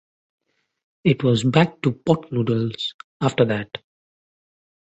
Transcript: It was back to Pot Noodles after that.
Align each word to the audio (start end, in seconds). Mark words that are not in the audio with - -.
It 1.03 1.23
was 1.23 1.43
back 1.43 1.79
to 1.83 1.91
Pot 1.91 2.31
Noodles 2.31 2.95
after 3.21 3.45
that. 3.45 3.69